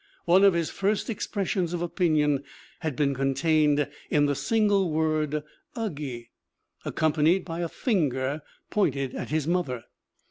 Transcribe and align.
One 0.25 0.43
of 0.43 0.55
his 0.55 0.71
first 0.71 1.11
expressions 1.11 1.73
of 1.73 1.83
opinion 1.83 2.43
had 2.79 2.95
been 2.95 3.13
contained 3.13 3.87
in 4.09 4.25
the 4.25 4.33
single 4.33 4.89
word 4.91 5.43
'uggy/ 5.75 6.29
accompanied 6.83 7.45
by 7.45 7.59
a 7.59 7.69
finger 7.69 8.41
pointed 8.71 9.13
at 9.13 9.29
his 9.29 9.45
mother. 9.47 9.83